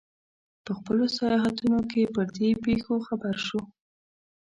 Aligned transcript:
په 0.63 0.71
خپلو 0.77 1.05
سیاحتونو 1.17 1.79
کې 1.91 2.11
پر 2.15 2.27
دې 2.35 2.49
پېښو 2.65 2.95
خبر 3.07 3.35
شو. 3.47 3.61